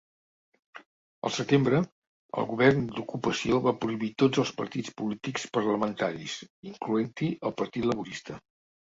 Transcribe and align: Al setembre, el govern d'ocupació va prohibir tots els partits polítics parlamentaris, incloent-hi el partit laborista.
Al 1.29 1.33
setembre, 1.35 1.81
el 2.43 2.47
govern 2.55 2.81
d'ocupació 2.97 3.61
va 3.67 3.75
prohibir 3.85 4.11
tots 4.25 4.43
els 4.47 4.55
partits 4.65 4.97
polítics 5.05 5.49
parlamentaris, 5.61 6.43
incloent-hi 6.75 7.33
el 7.49 7.59
partit 7.65 7.91
laborista. 7.95 8.45